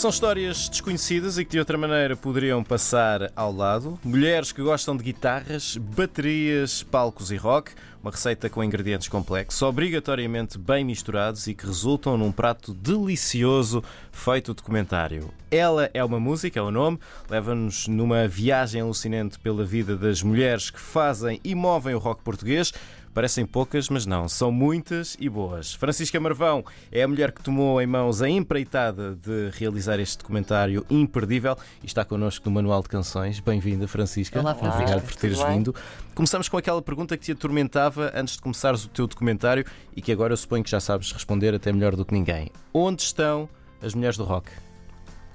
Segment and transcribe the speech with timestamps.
[0.00, 4.00] São histórias desconhecidas e que de outra maneira poderiam passar ao lado.
[4.02, 7.72] Mulheres que gostam de guitarras, baterias, palcos e rock.
[8.02, 14.54] Uma receita com ingredientes complexos, obrigatoriamente bem misturados e que resultam num prato delicioso feito
[14.54, 15.30] documentário.
[15.50, 16.98] Ela é uma música, é o nome,
[17.28, 22.72] leva-nos numa viagem alucinante pela vida das mulheres que fazem e movem o rock português.
[23.12, 25.74] Parecem poucas, mas não, são muitas e boas.
[25.74, 30.86] Francisca Marvão é a mulher que tomou em mãos a empreitada de realizar este documentário
[30.88, 33.40] imperdível e está connosco no Manual de Canções.
[33.40, 34.38] Bem-vinda, Francisca.
[34.38, 34.82] Olá, Francisca.
[34.82, 35.74] Obrigado por teres vindo.
[36.14, 39.64] Começamos com aquela pergunta que te atormentava antes de começares o teu documentário
[39.96, 42.48] e que agora eu suponho que já sabes responder até melhor do que ninguém.
[42.72, 43.48] Onde estão
[43.82, 44.52] as mulheres do rock?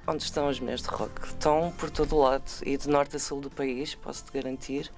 [0.07, 1.27] Onde estão as mulheres do rock?
[1.27, 4.89] Estão por todo o lado e de norte a sul do país, posso-te garantir.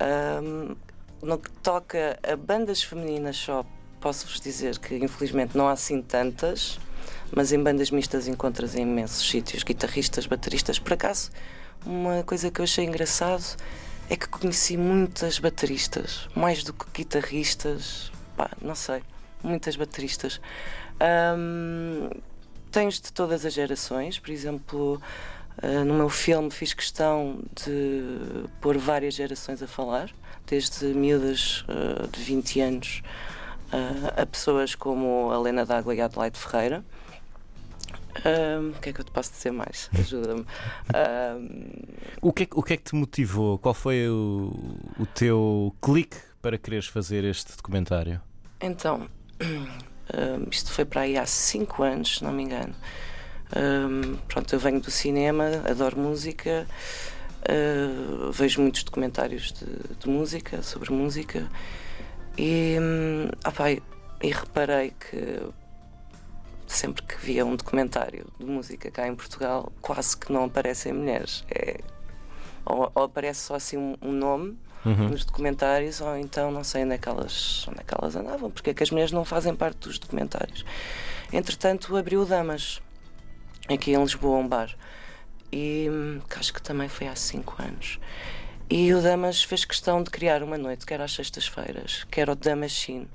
[0.00, 0.74] Um,
[1.22, 3.64] no que toca a bandas femininas só,
[4.00, 6.78] posso-vos dizer que infelizmente não há assim tantas,
[7.34, 10.78] mas em bandas mistas encontras em imensos sítios, guitarristas, bateristas.
[10.78, 11.30] Por acaso,
[11.84, 13.56] uma coisa que eu achei engraçado
[14.08, 19.02] é que conheci muitas bateristas, mais do que guitarristas, pá, não sei,
[19.42, 20.40] muitas bateristas.
[21.36, 22.10] Um,
[22.70, 25.00] tens de todas as gerações, por exemplo,
[25.62, 30.10] uh, no meu filme fiz questão de pôr várias gerações a falar
[30.46, 33.02] desde miúdas uh, de 20 anos
[33.72, 36.84] uh, a pessoas como a Helena D'Água e a Adelaide Ferreira.
[38.16, 39.90] O que é que eu te posso dizer mais?
[39.96, 40.46] Ajuda-me.
[42.22, 43.58] O, que é, o que é que te motivou?
[43.58, 44.52] Qual foi o,
[44.98, 48.18] o teu clique para quereres fazer este documentário?
[48.58, 49.06] Então,
[50.50, 52.74] isto foi para aí há 5 anos, se não me engano.
[54.28, 56.66] Pronto, eu venho do cinema, adoro música.
[57.48, 59.66] Uh, vejo muitos documentários de,
[60.00, 61.48] de, música, sobre música,
[62.36, 63.80] e, um, opa, e
[64.32, 65.40] reparei que
[66.66, 71.44] sempre que via um documentário de música cá em Portugal, quase que não aparecem mulheres.
[71.48, 71.78] É,
[72.64, 75.08] ou, ou, aparece só assim um, um nome uhum.
[75.10, 78.50] nos documentários, ou então não sei onde é, que elas, onde é que elas andavam,
[78.50, 80.64] porque é que as mulheres não fazem parte dos documentários.
[81.32, 82.80] Entretanto, abriu Damas,
[83.68, 84.74] aqui em Lisboa, um bar
[85.52, 85.88] e
[86.28, 87.98] que acho que também foi há cinco anos.
[88.68, 92.32] E o Damas fez questão de criar uma noite, que era às sextas-feiras, que era
[92.32, 93.08] o Damascene,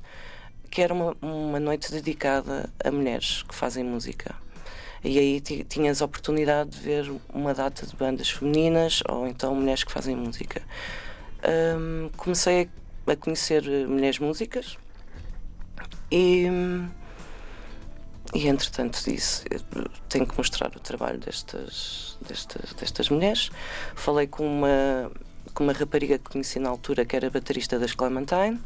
[0.69, 4.33] que era uma, uma noite dedicada a mulheres que fazem música.
[5.03, 9.83] E aí tinhas a oportunidade de ver uma data de bandas femininas ou então mulheres
[9.83, 10.61] que fazem música.
[11.43, 12.69] Um, comecei
[13.07, 14.77] a conhecer mulheres músicas
[16.11, 16.45] e
[18.33, 19.43] e entretanto disse:
[20.07, 23.49] tenho que mostrar o trabalho destas, destas, destas mulheres.
[23.95, 25.11] Falei com uma,
[25.53, 28.59] com uma rapariga que conheci na altura, que era baterista das Clementine.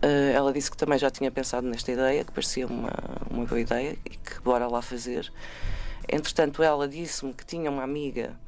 [0.00, 2.92] Uh, ela disse que também já tinha pensado nesta ideia, que parecia uma,
[3.30, 5.32] uma boa ideia e que bora lá fazer.
[6.08, 8.38] Entretanto, ela disse-me que tinha uma amiga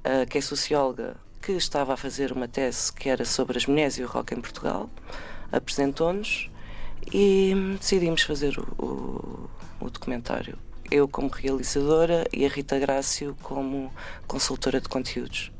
[0.00, 3.98] uh, que é socióloga que estava a fazer uma tese que era sobre as mulheres
[3.98, 4.90] e o rock em Portugal.
[5.52, 6.50] Apresentou-nos
[7.12, 10.58] e decidimos fazer o, o, o documentário.
[10.90, 13.92] Eu como realizadora e a Rita Grácio como
[14.26, 15.50] consultora de conteúdos.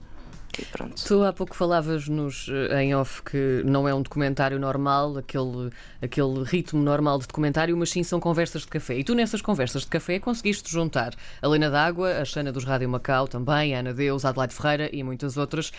[0.64, 1.02] Pronto.
[1.04, 6.42] Tu há pouco falavas-nos eh, em off que não é um documentário normal, aquele, aquele
[6.44, 8.98] ritmo normal de documentário, mas sim são conversas de café.
[8.98, 12.88] E tu nessas conversas de café conseguiste juntar a Lena D'Água, a Xana dos Rádio
[12.88, 15.72] Macau também, a Ana Deus, a Adelaide Ferreira e muitas outras.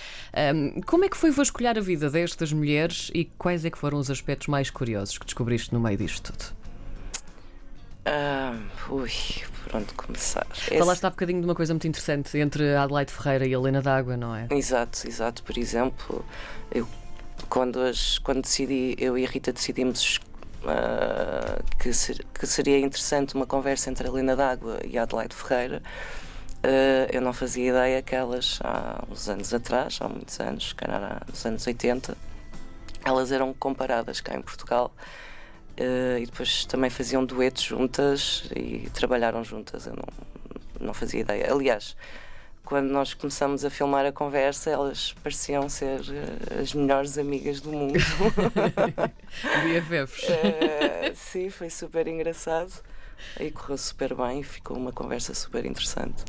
[0.56, 3.98] Um, como é que foi vasculhar a vida destas mulheres e quais é que foram
[3.98, 6.67] os aspectos mais curiosos que descobriste no meio disto tudo?
[8.10, 8.58] Ah,
[8.90, 9.12] ui,
[9.64, 10.48] por onde começar?
[10.78, 13.82] Falaste há bocadinho de uma coisa muito interessante entre a Adelaide Ferreira e a Helena
[13.82, 14.48] D'Água, não é?
[14.50, 15.44] Exato, exato.
[15.44, 16.24] Por exemplo,
[16.72, 16.88] eu,
[17.50, 20.22] quando, as, quando decidi, eu e a Rita decidimos
[20.64, 25.36] uh, que, ser, que seria interessante uma conversa entre a Helena D'Água e a Adelaide
[25.36, 25.84] Ferreira,
[26.64, 31.24] uh, eu não fazia ideia que elas, há uns anos atrás, há muitos anos, calhar
[31.28, 32.16] nos anos 80,
[33.04, 34.94] elas eram comparadas cá em Portugal
[35.80, 39.86] Uh, e depois também faziam duetos juntas e trabalharam juntas.
[39.86, 41.52] Eu não, não fazia ideia.
[41.52, 41.96] Aliás,
[42.66, 47.72] quando nós começamos a filmar a conversa, elas pareciam ser uh, as melhores amigas do
[47.72, 47.94] mundo.
[49.64, 50.30] BFFs.
[50.30, 52.72] uh, sim, foi super engraçado.
[53.40, 56.24] E correu super bem, ficou uma conversa super interessante.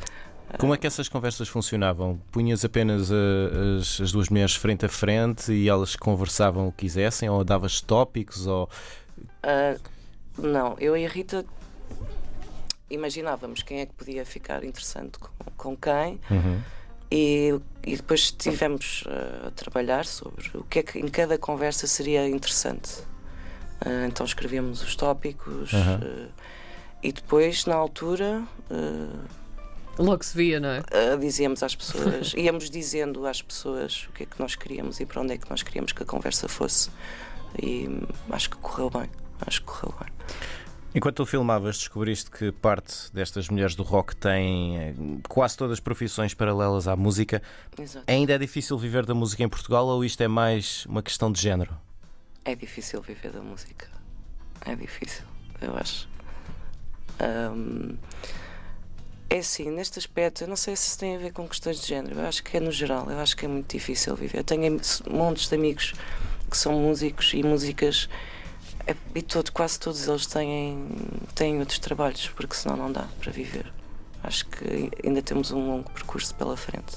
[0.58, 2.18] Como é que essas conversas funcionavam?
[2.32, 7.28] Punhas apenas as, as, duas mulheres frente a frente e elas conversavam o que quisessem,
[7.28, 8.68] ou davas tópicos, ou
[9.42, 9.80] Uh,
[10.40, 11.44] não, eu e a Rita
[12.90, 16.20] imaginávamos quem é que podia ficar interessante com, com quem.
[16.30, 16.62] Uhum.
[17.10, 21.86] E, e, depois tivemos uh, a trabalhar sobre o que é que em cada conversa
[21.86, 23.00] seria interessante.
[23.84, 25.96] Uh, então escrevíamos os tópicos uhum.
[25.96, 26.28] uh,
[27.02, 29.28] E depois, na altura, uh,
[29.98, 30.78] Logo se via, não é?
[30.78, 35.06] Uh, dizíamos às pessoas, íamos dizendo às pessoas o que é que nós queríamos e
[35.06, 36.88] para onde é que nós queríamos que a conversa fosse.
[37.60, 39.10] E hum, acho que correu bem.
[39.46, 40.12] Acho que correu bem.
[40.94, 44.94] Enquanto tu filmavas, descobriste que parte destas mulheres do rock têm eh,
[45.28, 47.42] quase todas profissões paralelas à música.
[47.78, 48.04] Exato.
[48.10, 51.40] Ainda é difícil viver da música em Portugal ou isto é mais uma questão de
[51.40, 51.76] género?
[52.44, 53.86] É difícil viver da música.
[54.64, 55.24] É difícil,
[55.60, 56.08] eu acho.
[57.20, 57.96] Um,
[59.30, 62.18] é assim, neste aspecto, eu não sei se tem a ver com questões de género,
[62.18, 64.38] eu acho que é no geral, eu acho que é muito difícil viver.
[64.38, 64.80] Eu tenho
[65.10, 65.92] montes de amigos
[66.50, 68.08] que são músicos e músicas,
[68.88, 70.88] é, e todo, quase todos eles têm,
[71.34, 73.70] têm outros trabalhos, porque senão não dá para viver.
[74.22, 76.96] Acho que ainda temos um longo percurso pela frente,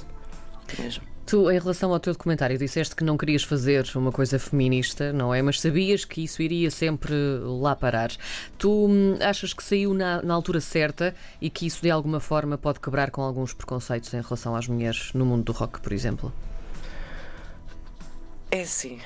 [0.79, 1.03] mesmo.
[1.25, 5.33] Tu, em relação ao teu documentário, disseste que não querias fazer uma coisa feminista, não
[5.33, 5.41] é?
[5.41, 8.11] Mas sabias que isso iria sempre lá parar.
[8.57, 12.57] Tu hum, achas que saiu na, na, altura certa e que isso de alguma forma
[12.57, 16.33] pode quebrar com alguns preconceitos em relação às mulheres no mundo do rock, por exemplo?
[18.49, 18.99] É sim.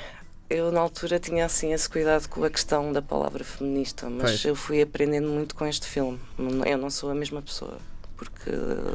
[0.50, 4.46] Eu na altura tinha assim esse cuidado com a questão da palavra feminista, mas pois.
[4.46, 6.20] eu fui aprendendo muito com este filme.
[6.66, 7.78] Eu não sou a mesma pessoa
[8.16, 8.50] porque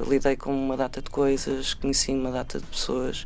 [0.08, 3.25] lidei com uma data de coisas, conheci uma data de pessoas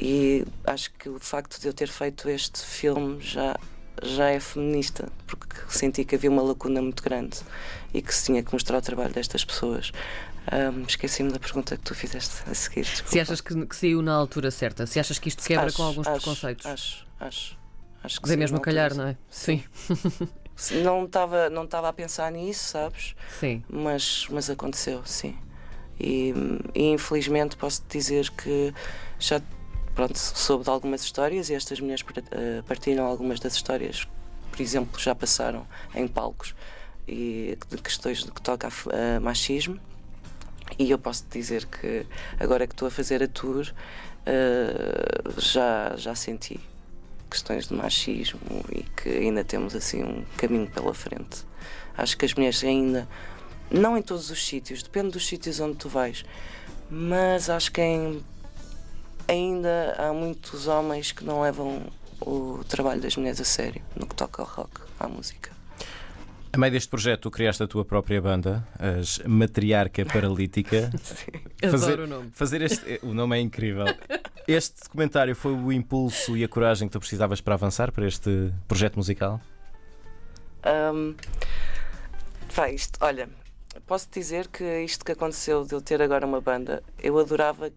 [0.00, 3.56] e acho que o facto de eu ter feito este filme já
[4.02, 7.38] já é feminista, porque senti que havia uma lacuna muito grande
[7.92, 9.92] e que se tinha que mostrar o trabalho destas pessoas.
[10.52, 12.82] Um, Esqueci-me da pergunta que tu fizeste a seguir.
[12.82, 13.10] Desculpa.
[13.10, 15.82] Se achas que, que saiu na altura certa, se achas que isto quebra acho, com
[15.82, 16.66] alguns acho, preconceitos.
[16.66, 17.58] Acho, acho.
[18.02, 19.16] Acho que Dizer mesmo a calhar, não é?
[19.30, 19.64] Sim.
[20.54, 20.82] sim.
[20.84, 23.16] Não estava não tava a pensar nisso, sabes?
[23.40, 23.64] Sim.
[23.68, 25.36] Mas, mas aconteceu, sim.
[25.98, 26.32] E,
[26.72, 28.72] e infelizmente posso dizer que
[29.18, 29.40] já
[29.94, 34.06] pronto, soube de algumas histórias e estas mulheres eh, partilham algumas das histórias,
[34.50, 36.54] por exemplo, já passaram em palcos
[37.06, 39.78] e de questões que toca a machismo.
[40.78, 42.06] E eu posso dizer que
[42.38, 43.72] agora que estou a fazer a tour
[44.26, 46.60] uh, já, já senti
[47.30, 48.40] questões de machismo
[48.70, 51.44] e que ainda temos assim um caminho pela frente.
[51.96, 53.08] Acho que as mulheres ainda,
[53.70, 56.24] não em todos os sítios, depende dos sítios onde tu vais,
[56.90, 58.22] mas acho que em,
[59.26, 61.82] ainda há muitos homens que não levam
[62.20, 65.50] o trabalho das mulheres a sério no que toca ao rock, à música.
[66.54, 70.88] A meio deste projeto, tu criaste a tua própria banda, as Matriarca Paralítica.
[71.02, 71.68] Sim.
[71.68, 72.30] Fazer, Adoro o nome.
[72.32, 73.86] Fazer este, o nome é incrível.
[74.46, 78.52] Este documentário foi o impulso e a coragem que tu precisavas para avançar para este
[78.68, 79.40] projeto musical?
[80.64, 81.16] Um,
[82.52, 83.28] vai, isto, olha,
[83.84, 87.72] posso dizer que isto que aconteceu de eu ter agora uma banda, eu adorava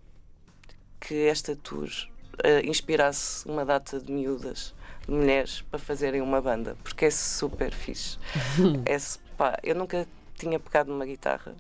[1.00, 4.76] que esta tour uh, inspirasse uma data de miúdas,
[5.08, 8.18] mulheres, para fazerem uma banda, porque é super fixe.
[8.86, 8.98] é,
[9.38, 11.56] pá, eu nunca tinha pegado numa guitarra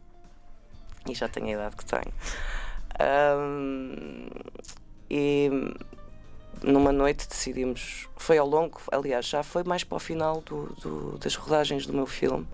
[1.09, 2.13] e já tenho a idade que tenho.
[2.99, 4.27] Um,
[5.09, 5.49] e
[6.63, 11.17] numa noite decidimos, foi ao longo, aliás, já foi mais para o final do, do,
[11.17, 12.47] das rodagens do meu filme.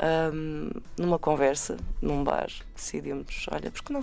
[0.00, 4.00] Um, numa conversa, num bar, decidimos: olha, por que não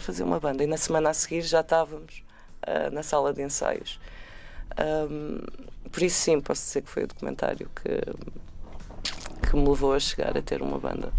[0.00, 0.64] fazer uma banda?
[0.64, 2.24] E na semana a seguir já estávamos
[2.66, 4.00] uh, na sala de ensaios.
[4.78, 5.40] Um,
[5.90, 10.36] por isso, sim, posso dizer que foi o documentário que, que me levou a chegar
[10.36, 11.12] a ter uma banda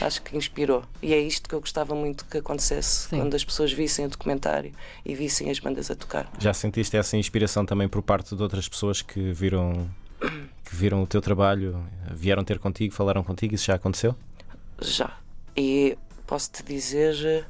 [0.00, 0.82] acho que inspirou.
[1.02, 3.18] E é isto que eu gostava muito que acontecesse Sim.
[3.18, 4.72] quando as pessoas vissem o documentário
[5.04, 6.30] e vissem as bandas a tocar.
[6.38, 9.88] Já sentiste essa inspiração também por parte de outras pessoas que viram
[10.64, 14.16] que viram o teu trabalho, vieram ter contigo, falaram contigo, isso já aconteceu?
[14.80, 15.16] Já.
[15.56, 17.46] E posso te dizer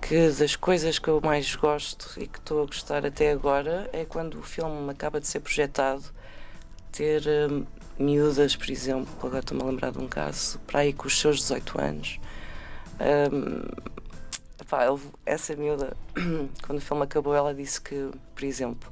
[0.00, 4.04] que das coisas que eu mais gosto e que estou a gostar até agora é
[4.04, 6.04] quando o filme acaba de ser projetado
[6.92, 7.66] ter hum,
[7.98, 11.38] miúdas, por exemplo, agora estou-me a lembrar de um caso, para aí com os seus
[11.40, 12.20] 18 anos.
[13.00, 13.62] Um,
[14.66, 14.84] pá,
[15.24, 15.96] essa miúda,
[16.66, 18.90] quando o filme acabou, ela disse que, por exemplo,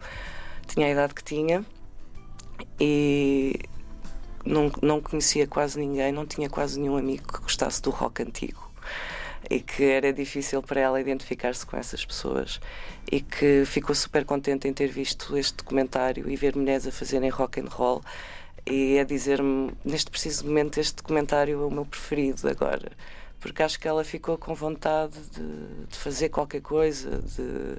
[0.67, 1.65] tinha a idade que tinha
[2.79, 3.59] e
[4.45, 8.74] não, não conhecia quase ninguém, não tinha quase nenhum amigo que gostasse do rock antigo
[9.51, 12.61] e que era difícil para ela identificar-se com essas pessoas
[13.11, 17.31] e que ficou super contente em ter visto este documentário e ver mulheres a fazerem
[17.31, 18.03] rock and roll
[18.67, 22.93] e a dizer-me, neste preciso momento, este documentário é o meu preferido agora.
[23.39, 27.77] Porque acho que ela ficou com vontade de, de fazer qualquer coisa, de.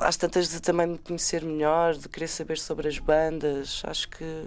[0.00, 3.82] Às tantas de também me conhecer melhor, de querer saber sobre as bandas.
[3.86, 4.46] Acho que,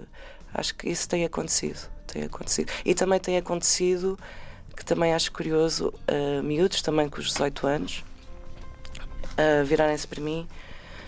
[0.52, 1.90] acho que isso tem acontecido.
[2.06, 2.70] Tem acontecido.
[2.84, 4.18] E também tem acontecido,
[4.78, 8.04] que também acho curioso, uh, miúdos também com os 18 anos,
[9.32, 10.46] uh, virarem-se para mim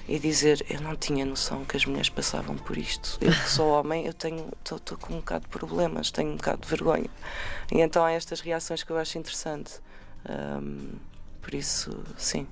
[0.09, 3.17] e dizer eu não tinha noção que as mulheres passavam por isto.
[3.21, 6.63] Eu que sou homem, eu tenho estou com um bocado de problemas, tenho um bocado
[6.63, 7.09] de vergonha.
[7.71, 9.75] E então há estas reações que eu acho interessante.
[10.29, 10.95] Um,
[11.41, 12.49] por isso, sim.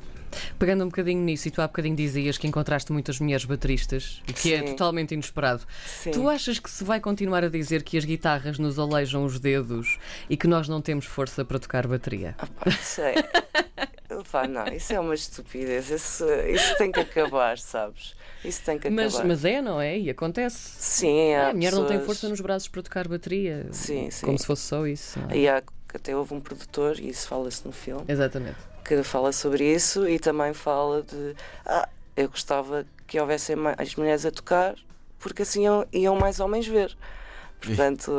[0.59, 4.33] Pegando um bocadinho nisso, e tu há bocadinho dizias que encontraste muitas mulheres bateristas, e
[4.33, 4.67] que é Sim.
[4.67, 5.63] totalmente inesperado.
[5.87, 6.11] Sim.
[6.11, 9.99] Tu achas que se vai continuar a dizer que as guitarras nos aleijam os dedos
[10.29, 12.35] e que nós não temos força para tocar bateria?
[12.39, 13.15] Ah, pá, isso é.
[14.33, 15.91] Pá, não, isso é uma estupidez.
[15.91, 18.15] Isso, isso tem que acabar, sabes?
[18.45, 19.29] Isso tem que Mas, acabar.
[19.29, 19.97] mas é, não é?
[19.99, 20.57] E acontece.
[20.59, 23.67] Sim, há a mulher não tem pessoas- força nos braços para tocar bateria.
[23.71, 24.27] Sim, sim.
[24.27, 25.21] Como se fosse só isso.
[25.31, 25.37] é?
[25.37, 25.63] E há,
[25.95, 28.57] até houve um produtor, e isso fala-se no filme, Exatamente.
[28.97, 31.35] Que fala sobre isso e também fala de.
[31.67, 34.75] Ah, eu gostava que houvessem mais mulheres a tocar,
[35.19, 36.97] porque assim iam, iam mais homens ver.
[37.61, 38.13] Portanto,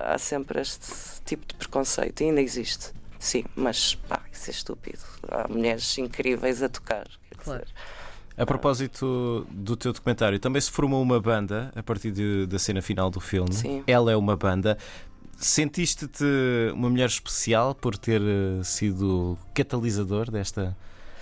[0.00, 0.92] há sempre este
[1.24, 2.92] tipo de preconceito, e ainda existe.
[3.18, 5.00] Sim, mas pá, isso é estúpido.
[5.28, 7.04] Há mulheres incríveis a tocar.
[7.30, 7.62] quer Claro.
[7.64, 7.74] dizer.
[8.36, 12.80] A propósito do teu documentário, também se formou uma banda a partir de- da cena
[12.80, 13.52] final do filme.
[13.52, 13.82] Sim.
[13.84, 14.78] Ela é uma banda.
[15.40, 16.24] Sentiste-te
[16.72, 20.76] uma mulher especial por ter eh, sido catalisador desta,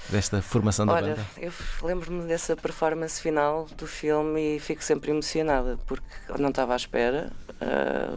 [0.08, 1.26] desta formação da Olha, banda?
[1.36, 6.06] eu lembro-me dessa performance final do filme e fico sempre emocionada porque
[6.38, 7.30] não estava à espera.
[7.60, 8.16] Ah,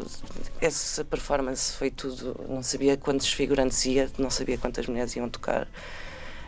[0.62, 2.46] essa performance foi tudo.
[2.48, 5.68] Não sabia quantos figurantes ia, não sabia quantas mulheres iam tocar.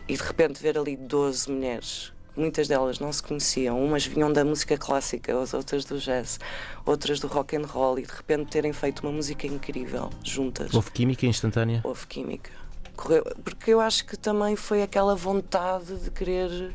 [0.07, 2.13] E de repente ver ali 12 mulheres.
[2.35, 6.39] Muitas delas não se conheciam, umas vinham da música clássica, as outras do jazz,
[6.85, 10.91] outras do rock and roll, e de repente terem feito uma música incrível juntas Houve
[10.91, 11.81] química instantânea?
[11.83, 12.51] houve química.
[12.95, 16.73] Correu, porque eu acho que também foi aquela vontade de querer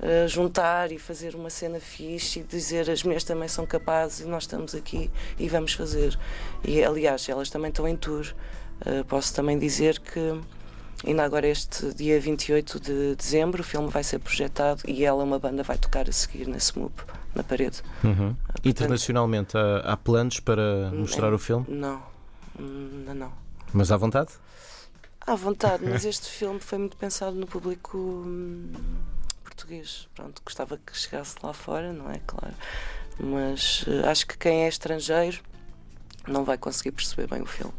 [0.00, 4.24] eh, juntar e fazer uma cena fixe e dizer as mulheres também são capazes e
[4.26, 6.18] nós estamos aqui e vamos fazer.
[6.64, 8.26] E aliás, elas também estão em tour.
[8.84, 10.38] Eh, posso também dizer que
[11.06, 15.38] ainda agora este dia 28 de dezembro o filme vai ser projetado e ela, uma
[15.38, 16.92] banda, vai tocar a seguir na SMUP,
[17.34, 17.82] na parede.
[18.02, 18.34] Uhum.
[18.64, 21.66] Internacionalmente, há, há planos para mostrar é- o filme?
[21.68, 22.02] Não,
[22.58, 23.32] Hum, não, não.
[23.72, 24.30] Mas à vontade?
[25.26, 28.70] À vontade, mas este filme foi muito pensado no público hum,
[29.42, 30.08] português.
[30.14, 32.20] Pronto, gostava que chegasse lá fora, não é?
[32.26, 32.54] Claro.
[33.18, 35.40] Mas eh, acho que quem é estrangeiro
[36.28, 37.72] não vai conseguir perceber bem o filme.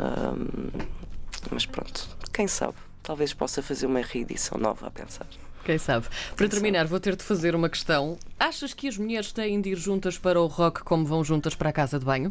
[0.00, 0.70] Hum,
[1.50, 2.74] mas pronto, quem sabe?
[3.02, 5.26] Talvez possa fazer uma reedição nova a pensar.
[5.64, 6.06] Quem sabe?
[6.36, 8.18] Para terminar, vou ter de fazer uma questão.
[8.38, 11.70] Achas que as mulheres têm de ir juntas para o rock como vão juntas para
[11.70, 12.30] a casa de banho?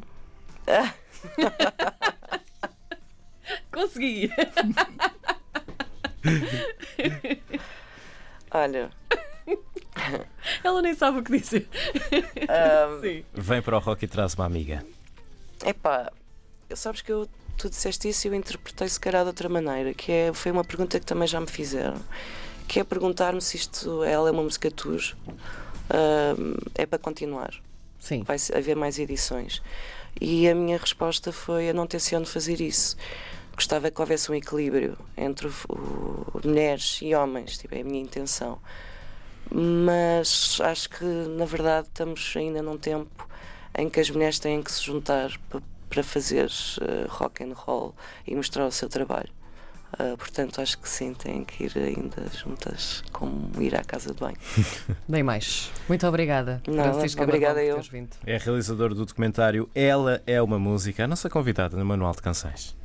[3.73, 4.29] Consegui!
[8.51, 8.91] Olha,
[10.63, 11.67] Ela nem sabe o que dizer.
[13.01, 13.25] Sim.
[13.33, 14.85] Vem para o rock e traz uma amiga.
[15.65, 16.11] Epá,
[16.75, 20.11] sabes que eu, tu disseste isso e eu interpretei se calhar de outra maneira, que
[20.11, 21.99] é, foi uma pergunta que também já me fizeram,
[22.67, 25.01] que é perguntar-me se isto ela é uma música tour,
[25.89, 27.53] ahm, é para continuar,
[27.99, 28.23] Sim.
[28.23, 29.61] vai haver mais edições.
[30.19, 32.95] E a minha resposta foi: eu não tenciono fazer isso.
[33.55, 38.01] Gostava que houvesse um equilíbrio entre o, o- mulheres e homens, tipo, é a minha
[38.01, 38.59] intenção.
[39.51, 43.27] Mas acho que, na verdade, estamos ainda num tempo
[43.77, 46.49] em que as mulheres têm que se juntar pa- para fazer
[46.81, 49.29] eh, rock and roll e mostrar o seu trabalho.
[49.97, 54.19] Ah, portanto, acho que sim, têm que ir ainda juntas, como ir à casa de
[54.19, 54.37] banho.
[55.07, 55.71] Bem mais.
[55.87, 56.61] Muito obrigada.
[56.67, 58.07] Não, Francisca obrigada por eu.
[58.25, 62.75] É realizador do documentário Ela é uma Música, a nossa convidada no Manual de Canções.